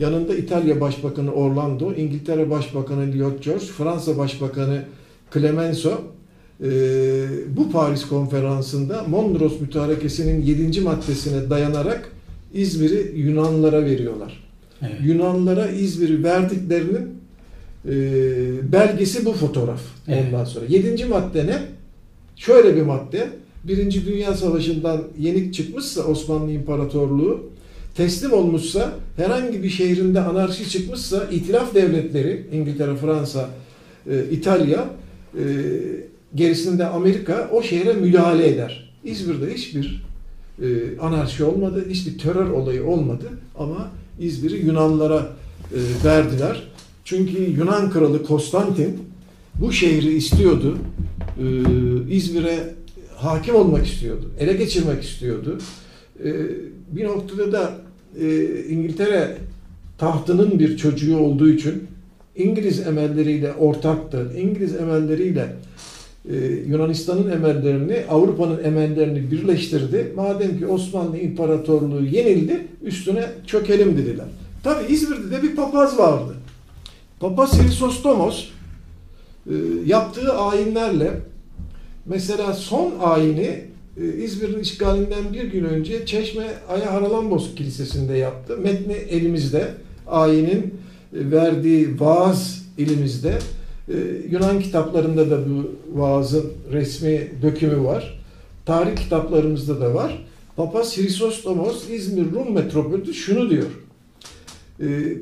Yanında 0.00 0.34
İtalya 0.34 0.80
Başbakanı 0.80 1.32
Orlando, 1.32 1.92
İngiltere 1.94 2.50
Başbakanı 2.50 3.18
Lloyd 3.18 3.44
George, 3.44 3.64
Fransa 3.64 4.18
Başbakanı 4.18 4.84
Clemenceau. 5.34 6.00
Ee, 6.64 6.66
bu 7.56 7.70
Paris 7.70 8.08
konferansında 8.08 9.04
Mondros 9.04 9.60
Mütarekesi'nin 9.60 10.42
7. 10.42 10.80
maddesine 10.80 11.50
dayanarak 11.50 12.12
İzmir'i 12.54 13.18
Yunanlara 13.20 13.84
veriyorlar. 13.84 14.44
Evet. 14.82 14.94
Yunanlara 15.04 15.68
İzmir'i 15.68 16.24
verdiklerinin 16.24 17.08
e, 17.88 17.92
belgesi 18.72 19.24
bu 19.24 19.32
fotoğraf. 19.32 19.80
Evet. 20.08 20.24
Ondan 20.26 20.44
sonra. 20.44 20.64
Yedinci 20.68 21.04
madde 21.04 21.46
ne? 21.46 21.62
Şöyle 22.36 22.76
bir 22.76 22.82
madde. 22.82 23.28
Birinci 23.64 24.06
Dünya 24.06 24.34
Savaşı'ndan 24.34 25.02
yenik 25.18 25.54
çıkmışsa 25.54 26.02
Osmanlı 26.02 26.52
İmparatorluğu 26.52 27.40
teslim 27.94 28.32
olmuşsa 28.32 28.92
herhangi 29.16 29.62
bir 29.62 29.70
şehrinde 29.70 30.20
anarşi 30.20 30.70
çıkmışsa 30.70 31.24
itilaf 31.32 31.74
devletleri 31.74 32.46
İngiltere, 32.52 32.96
Fransa, 32.96 33.50
e, 34.10 34.24
İtalya 34.30 34.90
e, 35.34 35.44
gerisinde 36.34 36.86
Amerika 36.86 37.50
o 37.52 37.62
şehre 37.62 37.92
müdahale 37.92 38.48
eder. 38.48 38.90
İzmir'de 39.04 39.54
hiçbir 39.54 40.02
e, 40.62 40.98
anarşi 41.00 41.44
olmadı, 41.44 41.84
hiçbir 41.90 42.18
terör 42.18 42.50
olayı 42.50 42.86
olmadı 42.86 43.26
ama 43.58 43.90
İzmir'i 44.20 44.66
Yunanlara 44.66 45.32
verdiler. 46.04 46.62
Çünkü 47.04 47.42
Yunan 47.42 47.90
kralı 47.90 48.22
Konstantin 48.22 48.98
bu 49.60 49.72
şehri 49.72 50.14
istiyordu. 50.14 50.78
E, 51.38 51.44
İzmir'e 52.14 52.77
hakim 53.18 53.54
olmak 53.54 53.86
istiyordu. 53.86 54.30
Ele 54.40 54.52
geçirmek 54.52 55.02
istiyordu. 55.02 55.58
E, 56.24 56.32
bir 56.92 57.04
noktada 57.04 57.52
da 57.52 57.72
e, 58.20 58.46
İngiltere 58.68 59.36
tahtının 59.98 60.58
bir 60.58 60.76
çocuğu 60.76 61.18
olduğu 61.18 61.48
için 61.48 61.86
İngiliz 62.36 62.86
emelleriyle 62.86 63.52
ortaktı. 63.52 64.32
İngiliz 64.36 64.76
emelleriyle 64.76 65.52
e, 66.30 66.36
Yunanistan'ın 66.46 67.30
emellerini, 67.30 68.04
Avrupa'nın 68.10 68.64
emellerini 68.64 69.30
birleştirdi. 69.30 70.12
Madem 70.16 70.58
ki 70.58 70.66
Osmanlı 70.66 71.18
İmparatorluğu 71.18 72.04
yenildi, 72.04 72.66
üstüne 72.82 73.28
çökelim 73.46 73.96
dediler. 73.96 74.26
Tabi 74.62 74.92
İzmir'de 74.92 75.30
de 75.30 75.42
bir 75.42 75.56
papaz 75.56 75.98
vardı. 75.98 76.34
Papaz 77.20 77.62
Hrisostomos 77.62 78.48
e, 79.46 79.54
yaptığı 79.86 80.32
ayinlerle 80.32 81.10
mesela 82.08 82.52
son 82.52 82.94
ayini 83.00 83.64
e, 84.00 84.06
İzmir'in 84.06 84.60
işgalinden 84.60 85.32
bir 85.32 85.44
gün 85.44 85.64
önce 85.64 86.06
Çeşme 86.06 86.46
Aya 86.68 86.94
Haralambos 86.94 87.54
Kilisesi'nde 87.54 88.16
yaptı. 88.16 88.58
Metni 88.58 88.92
elimizde. 88.92 89.68
Ayinin 90.06 90.58
e, 90.58 91.30
verdiği 91.30 92.00
vaaz 92.00 92.66
elimizde. 92.78 93.38
E, 93.88 93.94
Yunan 94.30 94.60
kitaplarında 94.60 95.30
da 95.30 95.38
bu 95.48 95.70
vaazın 96.00 96.52
resmi 96.72 97.28
dökümü 97.42 97.84
var. 97.84 98.18
Tarih 98.66 98.96
kitaplarımızda 98.96 99.80
da 99.80 99.94
var. 99.94 100.24
Papaz 100.56 100.98
Hrisostomos 100.98 101.90
İzmir 101.90 102.32
Rum 102.32 102.54
metropolü 102.54 103.14
şunu 103.14 103.50
diyor. 103.50 103.66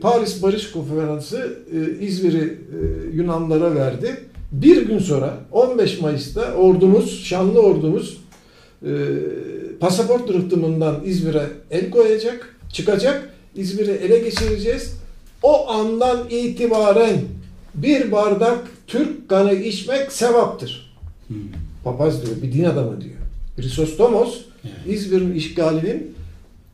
Paris 0.00 0.42
Barış 0.42 0.70
Konferansı 0.70 1.58
İzmir'i 2.00 2.58
Yunanlara 3.14 3.74
verdi. 3.74 4.16
Bir 4.52 4.86
gün 4.86 4.98
sonra 4.98 5.38
15 5.52 6.00
Mayıs'ta 6.00 6.54
ordumuz, 6.54 7.24
şanlı 7.24 7.60
ordumuz 7.60 8.16
e, 8.82 8.90
pasaport 9.80 10.30
rıhtımından 10.30 11.00
İzmir'e 11.04 11.46
el 11.70 11.90
koyacak, 11.90 12.56
çıkacak. 12.72 13.30
İzmir'i 13.54 13.90
ele 13.90 14.18
geçireceğiz. 14.18 14.96
O 15.42 15.70
andan 15.70 16.30
itibaren 16.30 17.20
bir 17.74 18.12
bardak 18.12 18.58
Türk 18.86 19.28
kanı 19.28 19.52
içmek 19.52 20.12
sevaptır. 20.12 20.94
Hmm. 21.28 21.36
Papaz 21.84 22.26
diyor, 22.26 22.36
bir 22.42 22.52
din 22.52 22.64
adamı 22.64 23.00
diyor. 23.00 23.16
Hrisostomos 23.56 24.38
Evet. 24.64 24.96
İzmir'in 24.98 25.34
işgalinin 25.34 26.14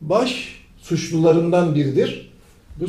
baş 0.01 0.59
suçlularından 0.81 1.75
biridir. 1.75 2.31
Bu 2.79 2.87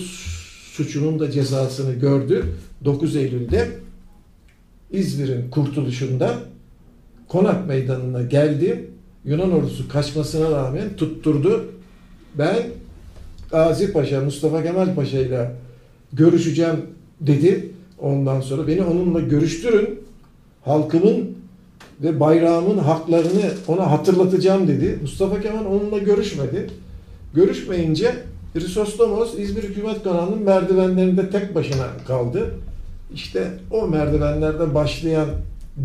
suçunun 0.72 1.18
da 1.18 1.30
cezasını 1.30 1.94
gördü. 1.94 2.44
9 2.84 3.16
Eylül'de 3.16 3.68
İzmir'in 4.94 5.50
kurtuluşunda 5.50 6.34
Konak 7.28 7.68
Meydanı'na 7.68 8.22
geldi. 8.22 8.90
Yunan 9.24 9.52
ordusu 9.52 9.88
kaçmasına 9.88 10.50
rağmen 10.50 10.96
tutturdu. 10.96 11.64
Ben 12.38 12.56
Gazi 13.50 13.92
Paşa, 13.92 14.20
Mustafa 14.20 14.62
Kemal 14.62 14.94
Paşa 14.94 15.18
ile 15.18 15.50
görüşeceğim 16.12 16.76
dedi. 17.20 17.70
Ondan 17.98 18.40
sonra 18.40 18.66
beni 18.66 18.82
onunla 18.82 19.20
görüştürün. 19.20 20.00
Halkımın 20.64 21.30
ve 22.02 22.20
bayrağımın 22.20 22.78
haklarını 22.78 23.50
ona 23.68 23.90
hatırlatacağım 23.90 24.68
dedi. 24.68 24.98
Mustafa 25.02 25.40
Kemal 25.40 25.64
onunla 25.64 25.98
görüşmedi. 25.98 26.70
Görüşmeyince 27.34 28.14
Hrisostomos 28.54 29.38
İzmir 29.38 29.62
Hükümet 29.62 30.02
Kanalı'nın 30.04 30.42
merdivenlerinde 30.42 31.30
tek 31.30 31.54
başına 31.54 31.86
kaldı. 32.06 32.50
İşte 33.14 33.50
o 33.70 33.88
merdivenlerde 33.88 34.74
başlayan 34.74 35.28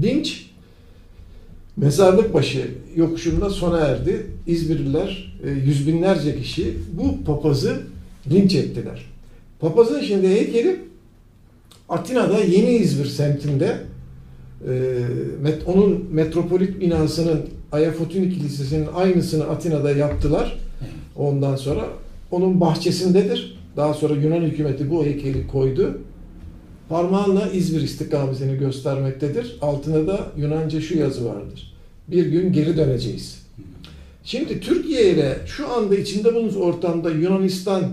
dinç 0.02 0.46
mezarlık 1.78 2.34
başı 2.34 2.72
yokuşunda 2.96 3.50
sona 3.50 3.80
erdi. 3.80 4.28
İzmirliler 4.48 5.40
e, 5.44 5.50
yüz 5.50 5.88
binlerce 5.88 6.42
kişi 6.42 6.74
bu 6.94 7.24
papazı 7.24 7.82
linç 8.32 8.56
ettiler. 8.56 9.06
Papazın 9.60 10.02
şimdi 10.02 10.28
heykeli 10.28 10.80
Atina'da 11.90 12.40
Yeni 12.40 12.72
İzmir 12.72 13.06
semtinde 13.06 13.78
e, 14.68 15.64
onun 15.66 16.06
metropolit 16.12 16.82
binasının 16.82 17.42
Ayafotuni 17.72 18.30
Kilisesi'nin 18.30 18.88
aynısını 18.96 19.44
Atina'da 19.44 19.92
yaptılar. 19.92 20.60
Ondan 21.16 21.56
sonra 21.56 21.86
onun 22.32 22.62
bahçesindedir. 22.62 23.60
Daha 23.78 23.94
sonra 23.94 24.14
Yunan 24.14 24.42
hükümeti 24.42 24.90
bu 24.90 25.06
heykeli 25.06 25.48
koydu. 25.48 25.98
Parmağınla 26.90 27.50
İzmir 27.54 27.82
istikametini 27.82 28.58
göstermektedir. 28.58 29.58
Altında 29.62 30.08
da 30.08 30.32
Yunanca 30.38 30.82
şu 30.82 30.98
yazı 30.98 31.26
vardır. 31.26 31.74
Bir 32.08 32.26
gün 32.26 32.54
geri 32.54 32.78
döneceğiz. 32.78 33.40
Şimdi 34.24 34.60
Türkiye 34.60 35.10
ile 35.10 35.38
şu 35.46 35.74
anda 35.74 35.96
içinde 35.96 36.34
bulunduğumuz 36.34 36.58
ortamda 36.58 37.12
Yunanistan 37.12 37.84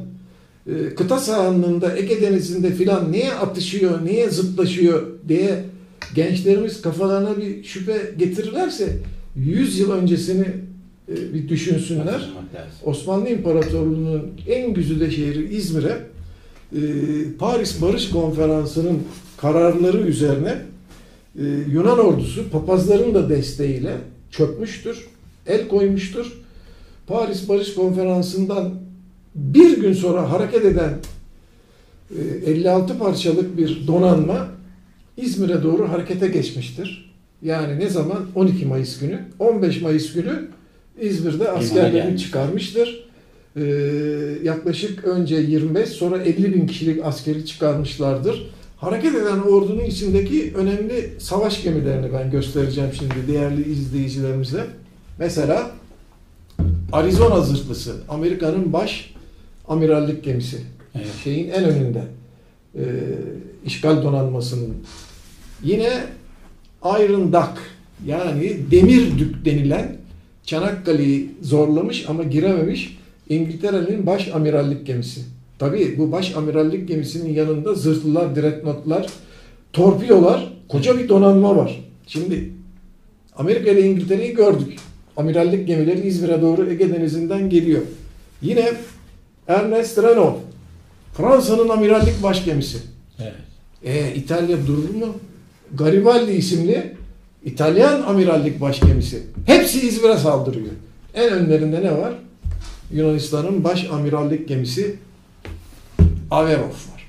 e, 0.67 0.95
kıta 0.95 1.19
sahanlığında 1.19 1.97
Ege 1.97 2.23
Denizi'nde 2.23 2.75
filan 2.75 3.13
neye 3.13 3.35
atışıyor, 3.35 4.05
neye 4.05 4.31
zıtlaşıyor 4.31 5.03
diye 5.29 5.65
gençlerimiz 6.15 6.83
kafalarına 6.83 7.37
bir 7.37 7.65
şüphe 7.65 8.15
getirirlerse 8.19 8.99
100 9.37 9.79
yıl 9.79 9.93
öncesini 9.93 10.47
e, 11.09 11.35
bir 11.35 11.49
düşünsünler. 11.49 12.31
Osmanlı 12.85 13.29
İmparatorluğu'nun 13.29 14.31
en 14.49 14.75
güzide 14.75 15.11
şehri 15.11 15.55
İzmir'e 15.57 15.99
e, 16.73 16.81
Paris 17.39 17.83
Barış 17.83 18.11
Konferansı'nın 18.11 19.03
kararları 19.37 19.99
üzerine 19.99 20.59
e, 21.39 21.45
Yunan 21.73 21.99
ordusu 21.99 22.51
papazların 22.51 23.15
da 23.15 23.29
desteğiyle 23.29 23.97
çökmüştür, 24.31 25.07
el 25.47 25.69
koymuştur. 25.69 26.33
Paris 27.07 27.49
Barış 27.49 27.75
Konferansı'ndan 27.75 28.75
bir 29.35 29.81
gün 29.81 29.93
sonra 29.93 30.31
hareket 30.31 30.65
eden 30.65 30.99
e, 32.47 32.51
56 32.51 32.99
parçalık 32.99 33.59
bir 33.59 33.87
donanma 33.87 34.49
İzmir'e 35.17 35.63
doğru 35.63 35.89
harekete 35.89 36.29
geçmiştir. 36.29 37.13
Yani 37.43 37.79
ne 37.79 37.89
zaman? 37.89 38.27
12 38.35 38.67
Mayıs 38.67 38.99
günü. 38.99 39.21
15 39.39 39.83
Mayıs 39.83 40.13
günü 40.13 40.49
İzmir'de 41.01 41.51
askerlerini 41.51 42.19
çıkarmıştır. 42.19 43.06
Ee, 43.57 43.63
yaklaşık 44.43 45.05
önce 45.05 45.37
25 45.37 45.89
sonra 45.89 46.23
50 46.23 46.55
bin 46.55 46.67
kişilik 46.67 47.05
askeri 47.05 47.47
çıkarmışlardır. 47.47 48.51
Hareket 48.77 49.15
eden 49.15 49.39
ordunun 49.39 49.85
içindeki 49.85 50.53
önemli 50.57 51.11
savaş 51.19 51.63
gemilerini 51.63 52.13
ben 52.13 52.31
göstereceğim 52.31 52.91
şimdi 52.99 53.33
değerli 53.33 53.71
izleyicilerimize. 53.73 54.67
Mesela 55.19 55.71
Arizona 56.93 57.41
zırhlısı, 57.41 57.97
Amerika'nın 58.09 58.73
baş 58.73 59.15
amirallik 59.69 60.25
gemisi. 60.25 60.61
Evet. 60.95 61.07
Şeyin 61.25 61.51
en 61.51 61.65
önünde. 61.65 62.03
Ee, 62.75 62.83
işgal 63.67 64.03
donanmasının. 64.03 64.75
Yine 65.65 65.91
Iron 66.85 67.33
Duck 67.33 67.53
yani 68.07 68.57
demir 68.71 69.19
dük 69.19 69.45
denilen 69.45 69.97
Çanakkale'yi 70.45 71.31
zorlamış 71.43 72.05
ama 72.09 72.23
girememiş 72.23 72.99
İngiltere'nin 73.29 74.07
baş 74.07 74.29
amirallik 74.29 74.87
gemisi. 74.87 75.21
Tabii 75.59 75.99
bu 75.99 76.13
baş 76.13 76.37
amirallik 76.37 76.89
gemisinin 76.89 77.33
yanında 77.33 77.75
zırhlılar, 77.75 78.37
dreadnoughtlar, 78.37 79.07
torpidolar, 79.73 80.53
koca 80.69 80.99
bir 80.99 81.09
donanma 81.09 81.57
var. 81.57 81.81
Şimdi 82.07 82.51
Amerika 83.37 83.71
ile 83.71 83.87
İngiltere'yi 83.87 84.35
gördük. 84.35 84.77
Amirallik 85.17 85.67
gemileri 85.67 86.07
İzmir'e 86.07 86.43
doğru 86.43 86.71
Ege 86.71 86.95
Denizi'nden 86.95 87.51
geliyor. 87.51 87.83
Yine 88.43 88.73
Ernest 89.49 89.99
Renault, 89.99 90.37
Fransa'nın 91.17 91.69
amirallik 91.69 92.23
baş 92.23 92.45
gemisi. 92.45 92.79
Evet. 93.19 93.35
E, 93.85 94.15
İtalya 94.15 94.67
durur 94.67 94.95
mu? 94.95 95.15
Garibaldi 95.75 96.33
isimli 96.33 96.97
İtalyan 97.45 98.03
amirallik 98.03 98.61
baş 98.61 98.81
gemisi. 98.81 99.23
Hepsi 99.47 99.87
İzmir'e 99.89 100.17
saldırıyor. 100.17 100.71
En 101.15 101.33
önlerinde 101.33 101.83
ne 101.83 101.99
var? 101.99 102.13
Yunanistan'ın 102.93 103.65
baş 103.65 103.91
amirallik 103.93 104.49
gemisi 104.49 104.97
Averof 106.31 106.93
var. 106.93 107.07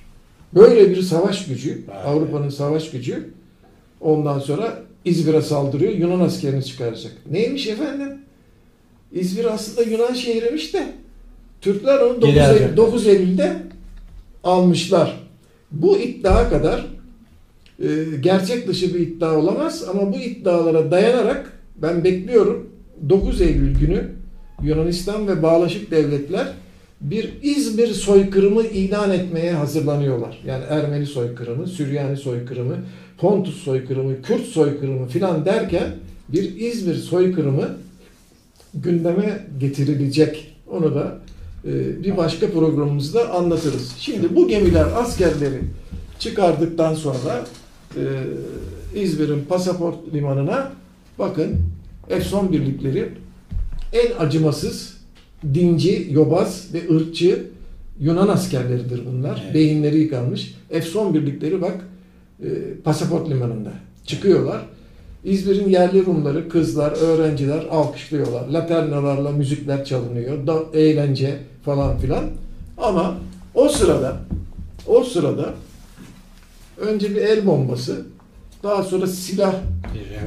Böyle 0.55 0.89
bir 0.89 1.01
savaş 1.01 1.45
gücü. 1.45 1.83
Avrupa'nın 2.05 2.49
savaş 2.49 2.91
gücü 2.91 3.29
ondan 4.01 4.39
sonra 4.39 4.81
İzmir'e 5.05 5.41
saldırıyor, 5.41 5.91
Yunan 5.91 6.19
askerini 6.19 6.65
çıkaracak. 6.65 7.11
Neymiş 7.31 7.67
efendim? 7.67 8.17
İzmir 9.11 9.45
aslında 9.45 9.89
Yunan 9.89 10.13
şehriymiş 10.13 10.73
de 10.73 10.93
Türkler 11.61 11.99
onu 11.99 12.21
9 12.21 12.33
Geri 12.33 12.39
Eylül, 12.39 12.49
alacaklar. 12.49 12.77
9 12.77 13.07
Eylül'de 13.07 13.57
almışlar. 14.43 15.27
Bu 15.71 15.97
iddia 15.97 16.49
kadar 16.49 16.85
e, 17.79 17.87
gerçek 18.19 18.67
dışı 18.67 18.93
bir 18.93 18.99
iddia 18.99 19.35
olamaz 19.35 19.83
ama 19.89 20.13
bu 20.13 20.17
iddialara 20.17 20.91
dayanarak 20.91 21.59
ben 21.75 22.03
bekliyorum 22.03 22.69
9 23.09 23.41
Eylül 23.41 23.79
günü 23.79 24.16
Yunanistan 24.63 25.27
ve 25.27 25.43
bağlaşık 25.43 25.91
devletler 25.91 26.47
bir 27.01 27.33
İzmir 27.41 27.87
soykırımı 27.87 28.63
ilan 28.63 29.11
etmeye 29.11 29.53
hazırlanıyorlar. 29.53 30.39
Yani 30.45 30.63
Ermeni 30.69 31.05
soykırımı, 31.05 31.67
Süryani 31.67 32.17
soykırımı, 32.17 32.75
Pontus 33.17 33.63
soykırımı, 33.63 34.21
Kürt 34.21 34.45
soykırımı 34.45 35.07
filan 35.07 35.45
derken 35.45 35.87
bir 36.29 36.59
İzmir 36.59 36.95
soykırımı 36.95 37.77
gündeme 38.73 39.47
getirilecek. 39.59 40.55
Onu 40.71 40.95
da 40.95 41.17
e, 41.65 42.03
bir 42.03 42.17
başka 42.17 42.51
programımızda 42.51 43.33
anlatırız. 43.33 43.95
Şimdi 43.99 44.35
bu 44.35 44.47
gemiler 44.47 44.85
askerleri 44.95 45.61
çıkardıktan 46.19 46.93
sonra 46.93 47.45
e, 47.95 48.03
İzmir'in 49.01 49.45
pasaport 49.49 50.13
limanına 50.13 50.71
bakın 51.19 51.57
F-son 52.09 52.51
birlikleri 52.51 53.09
en 53.93 54.25
acımasız, 54.25 54.97
dinci, 55.53 56.07
yobaz 56.11 56.67
ve 56.73 56.95
ırkçı 56.95 57.47
Yunan 57.99 58.27
askerleridir 58.27 59.01
bunlar. 59.05 59.41
Evet. 59.43 59.53
Beyinleri 59.53 59.97
yıkanmış. 59.97 60.55
F-son 60.69 61.13
birlikleri 61.13 61.61
bak 61.61 61.75
e, 62.43 62.47
pasaport 62.83 63.29
limanında 63.29 63.71
çıkıyorlar. 64.05 64.61
İzmir'in 65.23 65.69
yerli 65.69 66.05
Rumları, 66.05 66.49
kızlar, 66.49 66.91
öğrenciler 66.91 67.63
alkışlıyorlar. 67.71 68.47
Laternalarla 68.47 69.31
müzikler 69.31 69.85
çalınıyor. 69.85 70.47
Da, 70.47 70.59
eğlence 70.73 71.37
falan 71.65 71.97
filan. 71.97 72.23
Ama 72.77 73.17
o 73.55 73.69
sırada 73.69 74.17
o 74.87 75.03
sırada 75.03 75.53
önce 76.77 77.09
bir 77.09 77.21
el 77.21 77.45
bombası 77.45 78.05
daha 78.63 78.83
sonra 78.83 79.07
silah 79.07 79.55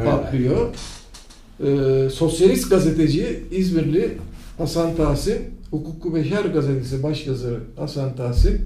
patlıyor. 0.05 0.69
Ee, 1.67 2.09
sosyalist 2.13 2.71
gazeteci 2.71 3.41
İzmirli 3.51 4.11
Hasan 4.59 4.97
Tahsin, 4.97 5.39
Hukuku 5.71 6.15
Beşer 6.15 6.45
gazetesi 6.45 7.03
başyazarı 7.03 7.61
Hasan 7.77 8.17
Tahsin 8.17 8.61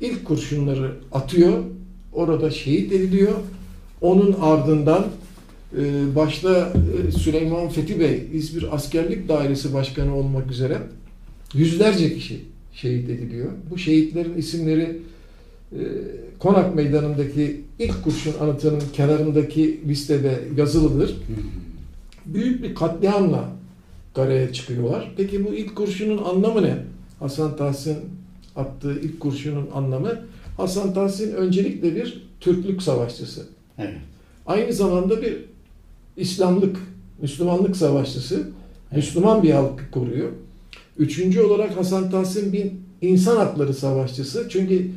ilk 0.00 0.24
kurşunları 0.24 0.92
atıyor. 1.12 1.58
Orada 2.12 2.50
şehit 2.50 2.92
ediliyor. 2.92 3.32
Onun 4.00 4.36
ardından 4.40 5.06
e, 5.78 6.14
başta 6.16 6.72
e, 7.08 7.12
Süleyman 7.12 7.68
Fethi 7.68 8.00
Bey, 8.00 8.28
İzmir 8.32 8.74
Askerlik 8.74 9.28
Dairesi 9.28 9.74
Başkanı 9.74 10.16
olmak 10.16 10.50
üzere 10.50 10.78
yüzlerce 11.54 12.14
kişi 12.14 12.40
şehit 12.72 13.10
ediliyor. 13.10 13.48
Bu 13.70 13.78
şehitlerin 13.78 14.34
isimleri 14.34 14.98
e, 15.72 15.80
Konak 16.38 16.74
Meydanı'ndaki 16.74 17.60
ilk 17.78 18.04
kurşun 18.04 18.34
anıtının 18.40 18.82
kenarındaki 18.92 19.80
listede 19.88 20.40
yazılıdır. 20.56 21.16
Büyük 22.26 22.62
bir 22.62 22.74
katliamla 22.74 23.48
karaya 24.14 24.52
çıkıyorlar. 24.52 25.12
Peki 25.16 25.44
bu 25.44 25.54
ilk 25.54 25.76
kurşunun 25.76 26.24
anlamı 26.24 26.62
ne? 26.62 26.76
Hasan 27.20 27.56
Tahsin 27.56 27.96
attığı 28.56 29.00
ilk 29.00 29.20
kurşunun 29.20 29.68
anlamı 29.74 30.20
Hasan 30.56 30.94
Tahsin 30.94 31.34
öncelikle 31.34 31.96
bir 31.96 32.22
Türklük 32.40 32.82
savaşçısı. 32.82 33.46
Evet. 33.78 33.98
Aynı 34.46 34.72
zamanda 34.72 35.22
bir 35.22 35.36
İslamlık, 36.16 36.76
Müslümanlık 37.22 37.76
savaşçısı. 37.76 38.48
Müslüman 38.96 39.42
bir 39.42 39.50
halkı 39.50 39.90
koruyor. 39.90 40.28
Üçüncü 40.98 41.40
olarak 41.40 41.76
Hasan 41.76 42.10
Tahsin 42.10 42.52
bir 42.52 42.72
insan 43.00 43.36
hakları 43.36 43.74
savaşçısı. 43.74 44.46
Çünkü 44.48 44.90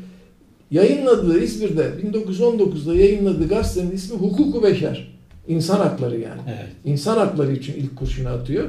yayınladığı 0.71 1.43
İzmir'de 1.43 1.91
1919'da 2.03 2.95
yayınladığı 2.95 3.47
gazetenin 3.47 3.91
ismi 3.91 4.17
Hukuku 4.17 4.63
Beşer. 4.63 5.14
İnsan 5.47 5.77
hakları 5.77 6.19
yani. 6.19 6.41
Evet. 6.47 6.69
İnsan 6.85 7.17
hakları 7.17 7.53
için 7.53 7.73
ilk 7.73 7.95
kurşunu 7.95 8.29
atıyor. 8.29 8.65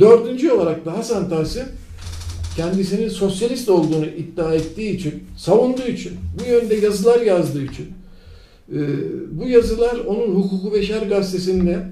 Dördüncü 0.00 0.50
olarak 0.50 0.84
da 0.84 0.98
Hasan 0.98 1.28
Tahsin 1.28 1.64
kendisinin 2.56 3.08
sosyalist 3.08 3.68
olduğunu 3.68 4.06
iddia 4.06 4.54
ettiği 4.54 4.96
için, 4.96 5.14
savunduğu 5.36 5.86
için, 5.86 6.12
bu 6.40 6.50
yönde 6.50 6.74
yazılar 6.74 7.20
yazdığı 7.20 7.64
için 7.64 7.86
e, 8.72 8.78
bu 9.30 9.48
yazılar 9.48 9.98
onun 10.06 10.34
Hukuku 10.34 10.72
Beşer 10.72 11.02
gazetesinde 11.02 11.82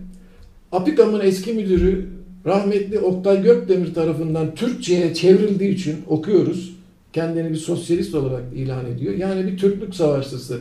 Apikam'ın 0.73 1.21
eski 1.21 1.53
müdürü 1.53 2.07
rahmetli 2.47 2.99
Oktay 2.99 3.43
Gökdemir 3.43 3.95
tarafından 3.95 4.55
Türkçe'ye 4.55 5.15
çevrildiği 5.15 5.75
için 5.75 5.97
okuyoruz. 6.07 6.79
Kendini 7.13 7.51
bir 7.51 7.57
sosyalist 7.57 8.15
olarak 8.15 8.43
ilan 8.55 8.87
ediyor. 8.87 9.15
Yani 9.15 9.47
bir 9.47 9.59
Türklük 9.59 9.95
savaşçısı, 9.95 10.61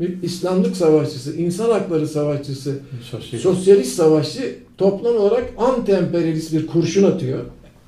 bir 0.00 0.22
İslamlık 0.22 0.76
savaşçısı, 0.76 1.36
insan 1.36 1.70
hakları 1.70 2.08
savaşçısı, 2.08 2.78
Sosyal. 3.10 3.40
sosyalist 3.40 3.96
savaşçı 3.96 4.56
toplam 4.78 5.16
olarak 5.16 5.44
anti-emperyalist 5.58 6.52
bir 6.52 6.66
kurşun 6.66 7.04
atıyor. 7.04 7.40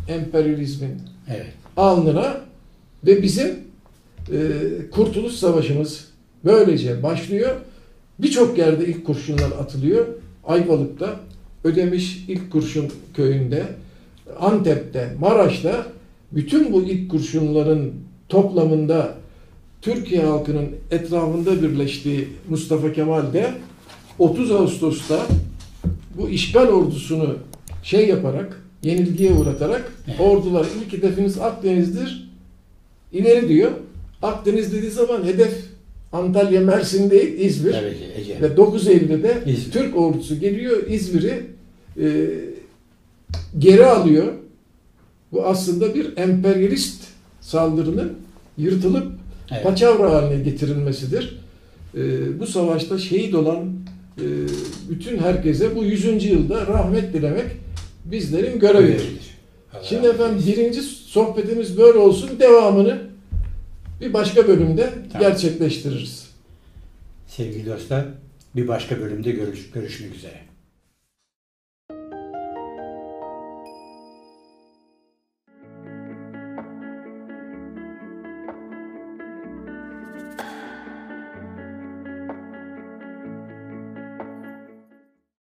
Emperyalizmin 0.09 0.91
Evet. 1.29 1.47
alnına 1.77 2.41
ve 3.07 3.23
bizim 3.23 3.47
e, 4.33 4.39
Kurtuluş 4.91 5.33
Savaşımız 5.33 6.05
böylece 6.45 7.03
başlıyor. 7.03 7.57
Birçok 8.19 8.59
yerde 8.59 8.87
ilk 8.87 9.07
kurşunlar 9.07 9.51
atılıyor. 9.61 10.07
Ayvalık'ta, 10.45 11.21
Ödemiş 11.65 12.25
ilk 12.29 12.53
kurşun 12.53 12.91
köyünde, 13.15 13.65
Antep'te, 14.41 15.15
Maraş'ta 15.21 15.87
bütün 16.33 16.73
bu 16.73 16.83
ilk 16.83 17.11
kurşunların 17.11 17.91
toplamında 18.29 19.15
Türkiye 19.83 20.23
halkının 20.23 20.69
etrafında 20.91 21.63
birleştiği 21.63 22.29
Mustafa 22.49 22.93
Kemal 22.93 23.33
de 23.33 23.55
30 24.19 24.51
Ağustos'ta 24.51 25.27
bu 26.19 26.29
işgal 26.29 26.69
ordusunu 26.69 27.37
şey 27.83 28.09
yaparak, 28.09 28.63
yenilgiye 28.83 29.33
uğratarak 29.33 29.93
Evet. 30.09 30.21
ordular 30.21 30.67
ilk 30.85 30.93
hedefiniz 30.93 31.39
Akdeniz'dir. 31.39 32.31
İleri 33.13 33.49
diyor. 33.49 33.71
Akdeniz 34.23 34.73
dediği 34.73 34.91
zaman 34.91 35.25
hedef 35.25 35.55
Antalya, 36.13 36.61
Mersin 36.61 37.11
değil 37.11 37.41
İzmir. 37.41 37.75
Ege. 38.17 38.39
Ve 38.43 38.57
9 38.57 38.89
Eylül'de 38.89 39.43
İzmir. 39.47 39.73
Türk 39.73 39.97
ordusu 39.97 40.41
geliyor 40.41 40.87
İzmir'i 40.89 41.47
e, 42.01 42.27
geri 43.59 43.87
alıyor. 43.87 44.33
Bu 45.33 45.47
aslında 45.47 45.95
bir 45.95 46.17
emperyalist 46.17 47.05
saldırının 47.41 48.13
yırtılıp 48.59 49.13
Evet. 49.51 49.63
paçavra 49.63 50.13
haline 50.13 50.43
getirilmesidir. 50.43 51.41
E, 51.97 52.01
bu 52.41 52.47
savaşta 52.47 52.99
şehit 52.99 53.35
olan 53.35 53.65
e, 54.19 54.25
bütün 54.91 55.19
herkese 55.19 55.77
bu 55.77 55.85
100. 55.85 56.25
yılda 56.25 56.67
rahmet 56.67 57.13
dilemek 57.13 57.47
bizlerin 58.05 58.59
görevidir. 58.59 59.37
Şimdi 59.83 60.07
efendim 60.07 60.43
birinci 60.47 60.83
sohbetimiz 60.83 61.79
böyle 61.79 61.99
olsun. 61.99 62.31
Devamını 62.41 62.99
bir 64.01 64.13
başka 64.13 64.49
bölümde 64.49 64.91
Tamam. 65.13 65.29
gerçekleştiririz. 65.29 66.27
Sevgili 67.27 67.67
dostlar, 67.67 68.05
bir 68.57 68.69
başka 68.69 69.01
bölümde 69.01 69.31
görüş, 69.31 69.71
görüşmek 69.71 70.17
üzere. 70.17 70.41